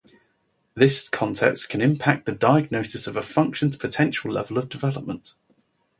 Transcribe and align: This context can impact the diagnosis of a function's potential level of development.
This 0.73 1.07
context 1.07 1.69
can 1.69 1.79
impact 1.79 2.25
the 2.25 2.31
diagnosis 2.31 3.05
of 3.05 3.15
a 3.15 3.21
function's 3.21 3.77
potential 3.77 4.31
level 4.31 4.57
of 4.57 4.67
development. 4.67 5.35